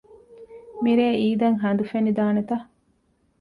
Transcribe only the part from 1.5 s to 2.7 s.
ހަނދު ފެނިދާނެތަ؟